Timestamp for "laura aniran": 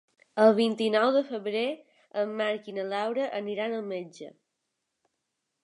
2.95-3.79